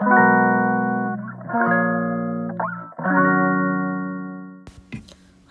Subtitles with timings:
[0.00, 1.18] は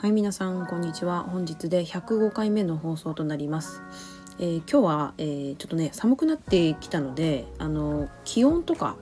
[0.06, 1.24] い皆さんこんにちは。
[1.24, 3.82] 本日で105回目の放送となります、
[4.40, 8.96] えー、今日は、えー、ちょっとね寒くなってきたのであの気温とか、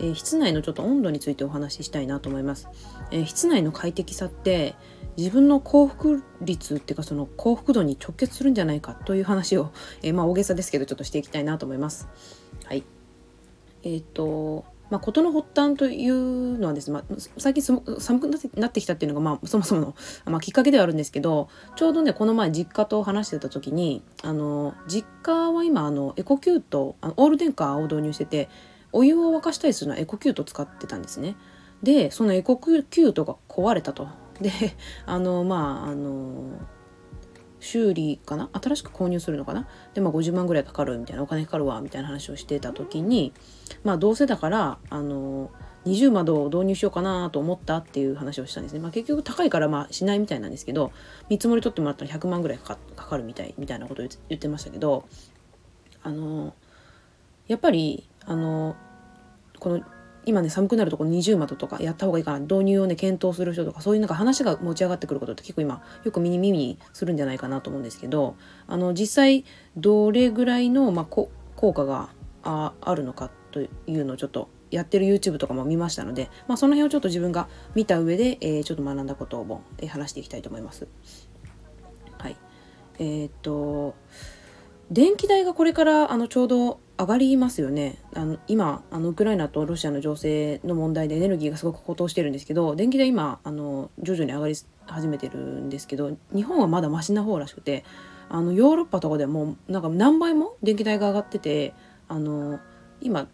[0.00, 2.68] えー、室内のちょっと温度についてお話ししたいなと思います、
[3.10, 4.74] え室内の快適さって
[5.16, 9.72] 自分の幸福率っていうかその幸福度に直結するんじゃないかという話を、
[10.02, 12.06] えまあ大げさですけどちょっとしていきたいなと思います。
[12.66, 12.84] はい。
[13.82, 19.94] えっ、とまあ、事の発端というのはですね、まあ、最近寒くなってきたっていうのが、まあ、そもそもの、
[20.26, 28.48] まあ、きっかけではあるんですけどちょうどねこの前実家と話してた時にあの実家は今あのエコキュートあのオール電化を導入してて
[28.92, 31.36] お湯を沸かしたりするのはエコキュート使ってたんですね。
[31.82, 34.08] でそのエコキュートが壊れたと。
[34.40, 34.50] で
[35.06, 36.58] あのまああの
[37.60, 38.48] 修理かな？
[38.52, 39.68] 新しく購入するのかな？
[39.94, 43.32] で、まあ、50万ぐらいかかるみたいなお金かかるわみたいな話をしてた時に
[43.84, 45.50] まあどうせだからあの
[45.84, 48.80] 二重窓を導入しようかなと思ったっていう話をしたんですね。
[48.80, 50.92] まあ、結局高いからまあしないみたいなんですけど
[51.28, 55.06] 見積もり取ってもらったら100万ぐらいかかるみたいみたいなことを言ってましたけど
[56.02, 56.54] あの
[57.46, 58.76] やっぱりあの
[59.58, 59.82] この
[60.30, 68.36] 今ね寒くなるとこの二重窓とかやった方がいいかな導入をね検討する人とかそういうなんか話が持ち上がってくることって結構今よく耳にするんじゃないかなと思うんですけど
[68.66, 69.44] あの実際
[69.76, 71.28] どれぐらいの、まあ、効
[71.74, 72.10] 果が
[72.42, 80.86] ああるのかというのをちょっとやってる YouTube とかも見ましたので、まあ、その辺をちょっと自分が見た上で、えー、ちょっと学んだことを、え、話していきたいと思います。
[82.18, 82.36] はい、
[82.98, 83.96] えー、っと
[84.90, 94.54] 電気代がこれからあのちょうど上がりますよねあの今あのウクライナとロシアの情勢の問題でエネルギーがすごく高騰してるんですけど電気代今あの徐々に上がり
[94.86, 97.84] 始めてるんですけど日本はまだマシな方らしくて
[98.28, 101.72] あのヨーロッパとかでもなんか何倍も電気代が上がってて
[102.06, 102.60] あの
[103.00, 103.28] 今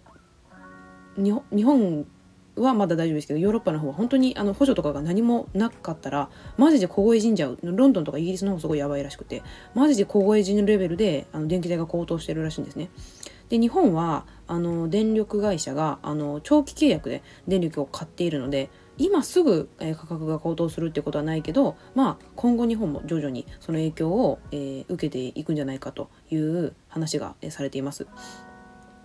[1.17, 1.33] 日
[1.65, 2.07] 本
[2.55, 9.43] はまだ大丈夫ですけどヨーロッパの方は本当にあの補助とかが何もなかったらマジで凍え死んじゃうロンドンとかイギリスの方すごいやばいらしくて
[9.75, 12.89] マジで凍え死ぬレベルであの電気代が高騰してるらしいんですね。
[13.49, 28.07] で日本はあの電力会社があの長期契約で電力を買っているので今すぐ、価格が高騰するってことはないけど、まあ、今後日本も徐々にその影響を、受けていくんじゃないかという話が、されています。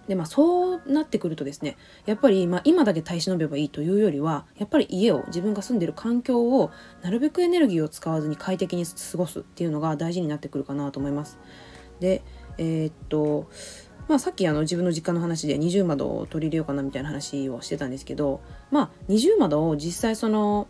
[0.07, 6.71] でまあそうなってくるとですねやっぱり、まあ、今だけ耐え忍べばいいというよりはやっぱり家を自分が住んでる環境を
[7.03, 11.39] なるべくエネルギーを使わずに快適に過ごすっていうのが大事になってくるかなと思います。
[11.99, 12.23] で
[12.57, 13.47] えー、っと
[14.11, 20.67] まあ、さっきあの自分の実家の話で二重窓を取り入れようかなみたいな話をしてたんですけど、まあ、二重窓を実際その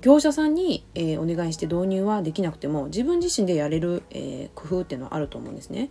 [0.00, 5.90] 業者さんに、え、お願いして導入はできなくても自分自身でやれる、え、工夫っていうのはあると思うんですね。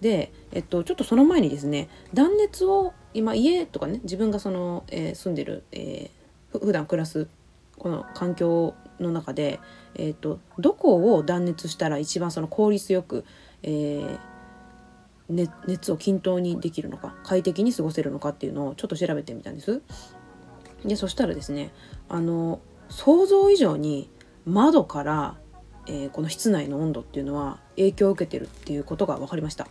[0.00, 7.28] で、えっと、ちょっとその前にですね断熱を今家とかね自分がその、え、住んでる、えー、普段暮らす
[7.78, 9.60] この環境の中で、
[9.94, 13.24] えーと、どこを断熱したら一番その効率よく、
[13.62, 14.31] えー
[15.34, 19.82] ね、熱を均等にできるのか快適に過ごせるのかっていうのをちょっと調べてみたんです。
[20.84, 21.72] でそしたらですね
[22.08, 24.10] あの想像以上に
[24.44, 25.38] 窓から
[25.86, 29.68] えー、この室内の温度っていうのは影響を受けてるっていうことが分かりました。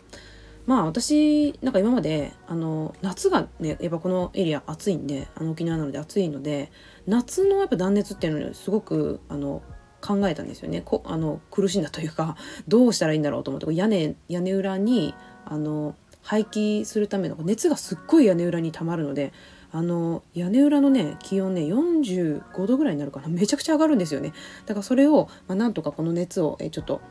[0.68, 6.72] まあ私なんか今まであの夏がねやっぱこのエリア暑いんであの沖縄なので暑いので
[7.08, 9.64] 夏のやっぱ断熱っていうのにすごくあの
[10.02, 10.82] 考えたんですよね。
[10.82, 12.36] こあの苦しんだというか
[12.68, 15.14] どうしたらいいんだろうと思って屋根屋根裏に
[15.46, 19.34] あの排気するための熱がすっごい屋根裏にたまるので
[19.72, 23.28] あの屋根裏のね気温ね45度ぐらいになるかな。
[23.28, 24.34] めちゃくちゃ上がるんですよね。
[24.66, 27.02] だからそれを、まあ、なんとかこの熱をえちょっと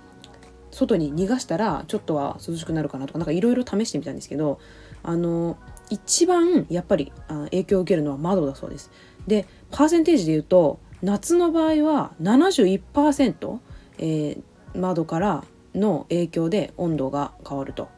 [0.71, 4.61] 外に逃がしたらちょっとは涼しくなるかなとか何かいろいろ試してみたんですけど
[5.03, 5.57] あの
[5.89, 8.91] 一番やっぱりあ影響を受けるのは窓だそうです。
[9.27, 13.59] でパーセンテージで言うと夏の場合は71%、
[13.99, 14.43] えー、
[14.79, 15.45] 窓から
[15.75, 17.89] の影響で温度が変わると。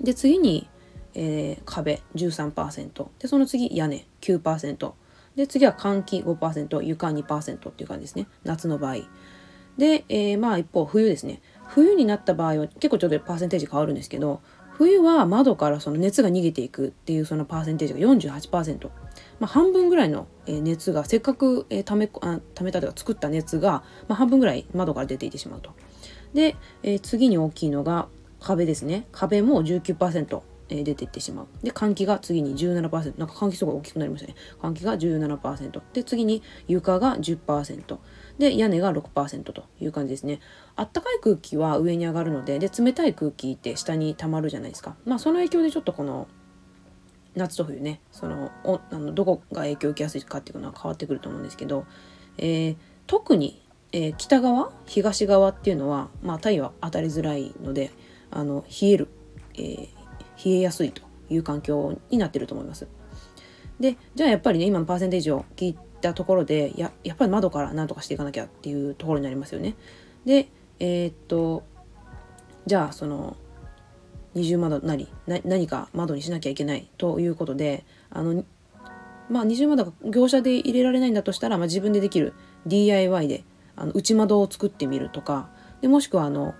[0.00, 0.68] で次に
[1.16, 4.92] えー、壁13%でその次屋根9%
[5.34, 8.26] で次は換気5%床2%っていう感じですね。
[8.44, 8.96] 夏の場合。
[9.76, 11.42] で、えー、まあ一方冬ですね。
[11.68, 14.40] 冬になった場合は結構ちょっとパーセンテージ変わるんですけど
[14.72, 18.90] 冬は窓からその熱が逃げていくっていうそのパーセンテージが48%、
[19.40, 25.70] まあ、半分ぐらいの熱がせっかくためあためたというか作った熱が、まあ、半分ぐらい窓から出ていってしまうと。
[26.34, 28.08] で、えー、次に大きいのが
[28.40, 31.46] 壁ですね壁も19%え出ていってしまう。
[31.62, 33.18] で、換気が次に17%。
[33.18, 34.34] なんか換気すごい大きくなりましたね。
[34.60, 35.80] 換気が17%。
[35.92, 37.98] で、次に床が10%。
[38.38, 40.40] で、屋根が6%という感じですね。
[40.74, 44.96] あったかい空気は上に上がるので、で、冷たい空気って下に溜まるじゃないですか。
[45.04, 46.26] まあ、その影響でちょっとこの、
[47.36, 51.86] 夏と冬ねそのおあのどこが影響を受けやすいかっていうのは変わってくると思うんですけど、
[52.38, 53.62] えー、特に、
[53.92, 57.90] えー、北側東側っていうのは、まあ、太陽は当たりづらいので
[58.30, 59.08] あの冷える、
[59.54, 59.88] えー、
[60.44, 62.88] 冷えやすいという環境になってると思います。
[63.78, 69.74] でじゃあやっぱりね今のパーセンテージを聞いたところでややっぱり窓から何とかしていかなきゃっていうところになりますよね。
[70.24, 70.48] で
[70.78, 71.62] えー、っと
[72.66, 73.36] じゃあその
[74.36, 78.44] 二重窓なり何か窓にしなきゃいけないということであの
[79.30, 82.34] まあ二重窓が業者で入れられないんだとしたら、まあ、自分でできる
[82.66, 83.44] DIY で
[83.76, 85.48] あの内窓を作ってみるとか
[85.80, 86.54] でもしくはあの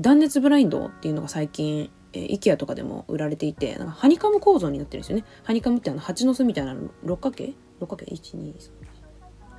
[0.00, 5.24] 断熱ブラインドっていうのが最近えー、IKEA とかでも売られていてなんかハニカム構造になってるんですよね。
[5.44, 7.54] ハニカムってあの蜂の巣みたいな六角形？
[7.80, 8.91] 六角形？123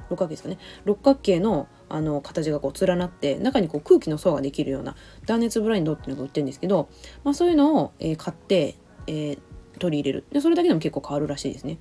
[0.09, 4.95] 六角形ですかね六角形のあの形がこう連なって中にこう空気の層ができるような
[5.27, 6.89] 断熱ブラインドっていうのが売ってるんですけど、
[7.23, 9.39] まあ、そういうのを、えー、買って、えー、
[9.79, 11.77] 取り入れるでそれだけでも結構変わるらしいですね。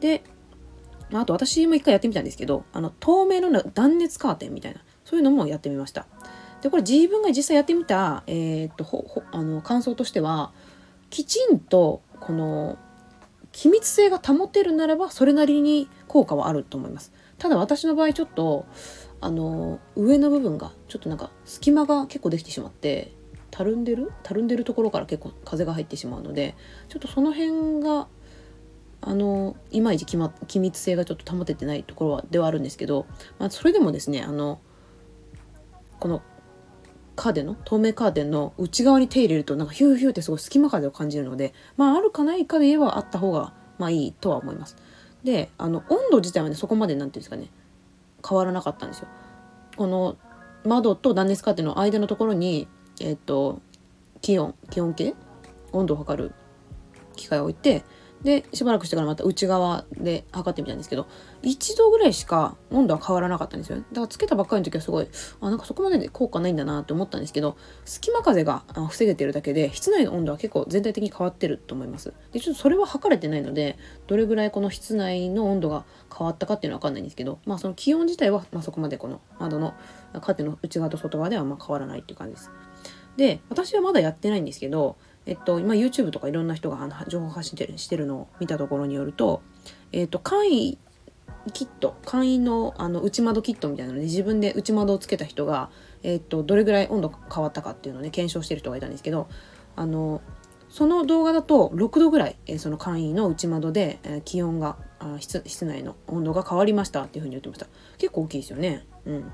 [0.00, 0.22] で
[1.12, 6.06] あと私も一回やってみたんですけどあの透明の断熱カーテンみたいなそういうのもやってみました。
[6.62, 10.52] でこれ自分が実際やってみた、えー、っとあの感想としては
[11.10, 12.78] きちんとこの
[13.52, 17.12] 気密性が保てるならばそれなりに効果はあると思います。
[17.38, 18.66] ただ私の場合ちょっと
[19.20, 23.12] あの上の部分がちょっとなんか隙間が結構できてしまって
[23.50, 24.12] たるんでる？
[24.22, 26.54] たるんでるところから結構風が入ってしまうので
[26.88, 28.08] ちょっとその辺が
[29.00, 33.06] あのいまいち機密性がちょっと保ててないところはではあるんですけど、
[33.38, 34.60] まあ、それでもですねあの
[36.00, 36.22] この
[37.14, 37.54] カーテンの？
[37.64, 44.76] 透明カーテンの内側に手入れるとなんかヒューヒューってすごい隙間風を感じるのでまああるかないかで言えばあった方がまあいいとは思います。
[45.24, 47.48] であの温度自体はねそこまで何て言うんですかね
[48.26, 49.08] 変わらなかったんですよ。
[49.76, 50.16] この
[50.64, 52.68] 窓と断熱カーテンの間のところに
[53.00, 53.60] えっ、と
[54.20, 55.14] 気温気温計？
[55.72, 56.32] 温度を測る
[57.16, 57.84] 機械を置いて
[58.24, 61.06] でしばらくしてからまた内側で測ってみたんですけど
[61.42, 65.08] 1度ぐらいしか温度は変わらなかったんですよだからつけたばっかりの時はすごい
[65.42, 72.14] あなんかそこまで効果ないんだなって思ったんですけど隙間風が防げてるだけで室内の温度は結構全体的に変わってると思います。
[72.32, 75.84] でちょっとそれは測れてないのでどれぐらいこの室内の温度が
[76.16, 79.74] 変わったかっていうのは分かんないんですけどまあその気温自体は、ま、そこまでこの窓の
[80.14, 82.50] カーテンの内側と外側ではま変わらないっていう感じです。
[83.16, 89.42] で私はまだやってないんですけどえっと、今 YouTube とかいろんな人が情報発信してるしてるのを見たところによると、
[89.92, 90.78] えっと、簡易
[91.52, 95.70] キット簡易のあの内窓キットみたいなので自分で内窓をつけた人が、
[96.02, 99.28] えっと、どれぐらい温度が変わったかっていうのをね検証してる人がいたんですけど
[99.76, 100.22] あの
[100.68, 107.68] その動画だと6度ぐらい、え、その簡易の内窓で、え、気温があ室室内の温度が変わりましたっていうふうに言ってました。
[107.96, 108.84] 結構大きいですよね。
[109.06, 109.32] うん。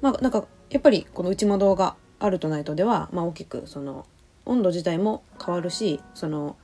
[0.00, 4.06] まあなんかやっぱりこの内窓があるとないとでは、まあ、大きくその
[4.46, 6.56] 温度自体も変わるしその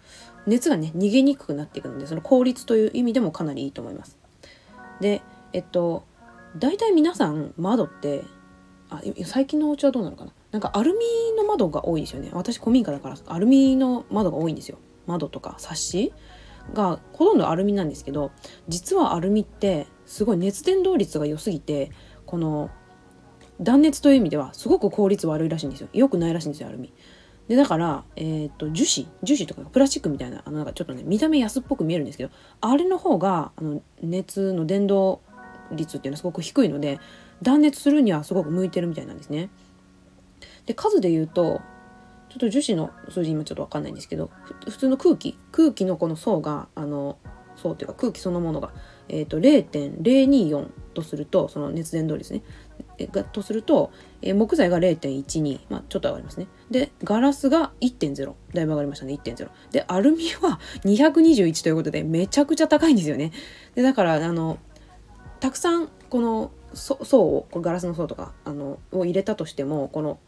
[0.46, 4.18] 熱がね逃げにくくなっていくのでその効率という意味でもかなりいいと思います。
[5.00, 6.04] でえっと
[6.56, 8.24] 大体皆さん窓って
[8.88, 10.32] あ最近のお家はどうなのかな？
[10.50, 10.98] なんかアルミ
[11.36, 12.30] の窓が多いですよね。
[12.32, 14.78] 私古民家だからアルミの窓が多いんですよ。
[15.06, 16.12] 窓とかサッシ
[16.74, 18.30] がほとんどアルミなんですけど
[18.68, 21.90] 実はアルミってすごい熱伝導率が良すぎて
[22.26, 22.70] この
[23.60, 25.88] 断熱という意味ではすごく効率悪いらしいんですよ。
[25.92, 26.92] 良くないらしいんですよアルミ。
[27.48, 32.30] でだから、えーと、樹脂樹脂とかプラスチックみたいなあのなんかちょっとね見た目安っぽく見えるんですけど
[32.60, 35.18] あれの方があの熱の伝導
[35.72, 37.00] 率っていうのはすごく低いので
[37.42, 39.50] 断熱するにはすごく向いてるみたいなんですね。
[40.66, 41.60] で数で言うと
[42.28, 44.30] ちょっと樹脂の数字今ちょっと分かんないんですけど
[44.68, 47.18] 普通の空気空気のこの層があの
[47.56, 48.72] 層っていうか空気そのものが、
[49.08, 52.42] えーと、0.024とするとその熱伝導率ね
[53.32, 53.90] とすると、
[54.22, 56.46] え、木材が0.12、まあ、ちょっと上がりますね。
[56.70, 58.34] で、ガラスが1.0。
[58.54, 59.48] だいぶ上がりましたね、1.0。
[59.70, 63.32] で、アルミは 221ということで、めちゃくちゃ高いんですよね。
[63.74, 64.58] で、だから、あの、
[65.40, 70.18] たくさん、この層を、ガラスの層とか、あの、を入れたとしても、この、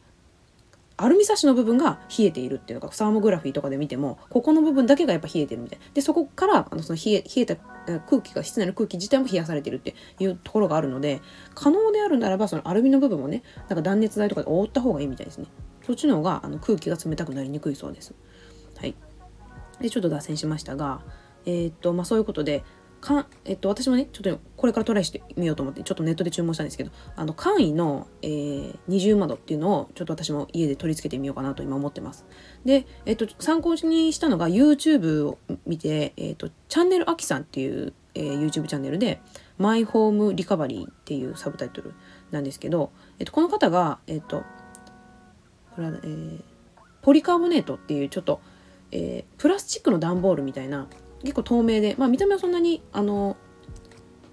[0.96, 7.56] アルミサッシの部分が冷えているっていうのがサーモグラフィーとかで見てもここの部分だけがやっぱ冷えてるみたいでそこからあのその冷え冷えた
[8.00, 11.20] 空気が室内の空気自体も冷やされてるっていうところがあるので
[11.54, 15.46] 可能であるならばそのアルミの部分もねなんか断熱材とかで覆った方がいいみたいですね。
[15.84, 18.14] そっちの方があの空気が冷たくなりにくいそうです。
[18.76, 18.94] はい。
[19.80, 21.02] でちょっと脱線しましたが
[21.46, 22.62] えー、っとまあそういうことで
[23.04, 32.24] かえっと、私もねちょっとこれからトライしてみようと思ってちょっとネットで注文したんですけどあの簡易の、えー、二重窓っていうのをちょっと私も家で取り付けてみようかなと今思ってます。
[32.64, 39.20] で、えっと、参考にしたのが YouTube を見て、えっと、チャンネルあきさんっていう、えー、YouTube チャンネルで
[39.58, 41.92] 「マイホームリカバリー」っていうサブタイトル
[42.30, 44.44] なんですけど、えっと、この方が、えっと
[45.74, 46.40] これはえー、
[47.02, 48.40] ポリカーボネートっていうちょっと
[48.94, 50.86] えー、プラスチックの段ボールみたいな
[51.24, 53.36] 結構透明で、まあ、見た目はそんなにあの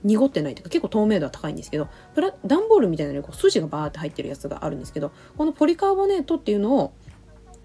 [0.03, 6.93] 濁ってないというか結構透明度は高いんですけどプラ段ボールみたいなのにこう筋がバーって入ってるやつがあるんですけどこのポリカーボネートっていうのを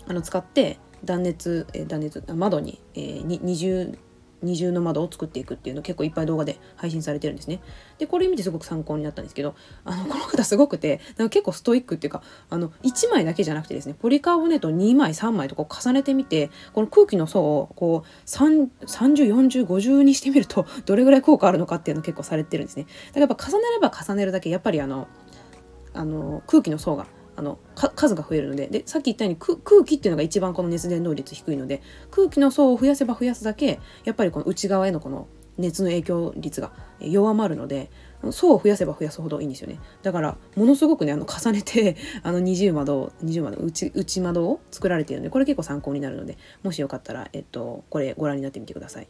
[0.06, 3.98] あの使って断熱、え、断熱窓に、えー、二重
[4.42, 7.60] 二重の窓を作っていくっていうの結構いっぱい動画で配信されてるんですね。
[7.98, 22.84] でこれ見てすごく参考になったんですけどあのこの方すごくてなんか結構ストイックっていうかあの1枚だけじゃなくてですねポリカーボネート2枚3枚とこう重ねてみてこの空気の層をこう304050にしてみるとどれぐらい効果あるのかっていうの結構されてるんですね。
[22.84, 25.08] だからやっぱ重ねれば重ねるだけやっぱりあの
[25.94, 35.28] あの空気の層があの数が増えるのででさっき言ったように空気っていうのが一番この熱伝導率低いので空気の層を増やせば増やすだけやっぱりこの内側へのこの
[35.58, 37.90] 熱の影響率が弱まるので
[38.30, 49.08] 層を増やせば増やすほどいいんですよねだからものすごくねあの重ねて あの二重窓二重窓内内窓を作られているのでこれ結構参考になるのでもしよかったら、えっと、これご覧になってみてください。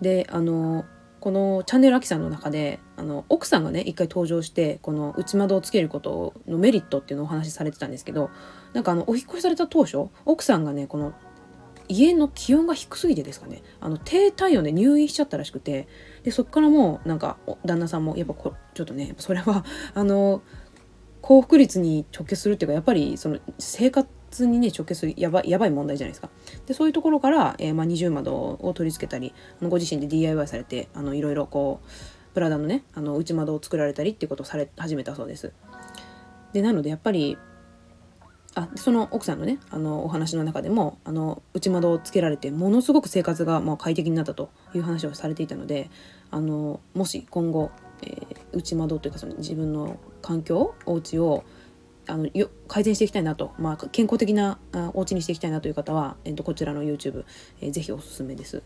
[0.00, 0.84] であの
[1.20, 8.30] このチャンネルアキさんの中であの奥さんがね一回登場してこの内窓をつけることのメリットっていうのをお話しされてたんですけど
[8.72, 11.12] なんかあのお引越しされた当初奥さんがねこの
[11.88, 15.88] 家の気温が低すぎてですかねあの低体温で入院しちゃったらしくて
[16.22, 20.42] でそっからもうなんか旦那さんもやっぱこちょっとねそれはあの
[21.20, 26.30] 幸福率に直結するっていうかやっぱりその生活通にね直結するやばやばい問題じゃないですか。
[26.66, 35.52] でそういうところから、えー、まあ、二重窓を取り付けたりご自身で DIY されてあのいろいろこうプラダのねあの内窓を作られたりっていうことをされ始めたそうです。
[36.52, 37.38] でなのでやっぱり
[38.54, 45.88] あその奥さんのねあのお話の中でもあの内窓をつけられてものすごく生活がまあ快適になったという話をされていたので
[46.30, 47.70] あのもし今後、
[48.02, 51.44] えー、内窓というかその自分の環境お家を
[52.10, 57.24] あのよ改善していきたいなと、まあ、健康的なあお家にしていきたいなという方は、えっと、こちらの YouTube、
[57.60, 58.62] えー、ぜひおすすめです。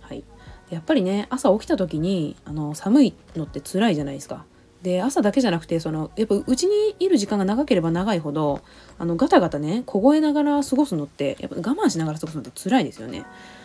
[0.00, 0.24] はい、
[0.70, 4.44] やっぱりね朝起きた時にあの寒いのって辛いじゃないですか。
[4.82, 8.60] で朝だけじゃなくてそのやっぱうちにいる時間が長ければ長いほど
[8.98, 13.24] あのガタガタね凍えながら過ごすのってやっぱ我慢しながら過ごすのって辛いですよね。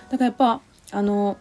[0.09, 0.61] だからやっぱ
[0.91, 1.37] あの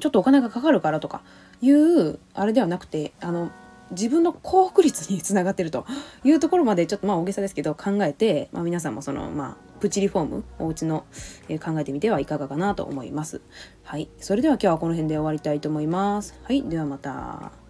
[0.00, 1.22] ちょっとお金がかかるからとか
[1.60, 3.50] いうあれではなくてあの
[3.90, 5.86] 自分の幸福率につながってると
[6.24, 11.04] いうところまでちょっとまあ大げさですけど考えて、まあ、皆さんもそのまあプチリフォームお家の、
[11.48, 13.40] えー、考えてみてはいかがかなと思います。
[13.84, 16.38] はい、それでは今日はこの辺で終わりたいと思います。
[16.44, 17.65] はい、ではまた。